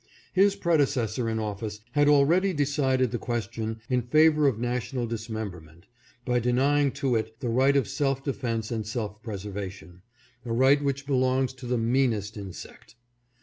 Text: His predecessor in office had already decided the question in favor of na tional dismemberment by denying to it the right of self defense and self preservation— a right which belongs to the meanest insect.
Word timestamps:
His 0.33 0.55
predecessor 0.55 1.29
in 1.29 1.37
office 1.37 1.81
had 1.91 2.07
already 2.09 2.53
decided 2.53 3.11
the 3.11 3.19
question 3.19 3.81
in 3.87 4.01
favor 4.01 4.47
of 4.47 4.57
na 4.59 4.77
tional 4.79 5.07
dismemberment 5.07 5.85
by 6.25 6.39
denying 6.39 6.91
to 6.93 7.15
it 7.15 7.39
the 7.39 7.49
right 7.49 7.77
of 7.77 7.87
self 7.87 8.23
defense 8.23 8.71
and 8.71 8.87
self 8.87 9.21
preservation— 9.21 10.01
a 10.43 10.51
right 10.53 10.83
which 10.83 11.05
belongs 11.05 11.53
to 11.53 11.67
the 11.67 11.77
meanest 11.77 12.35
insect. 12.35 12.95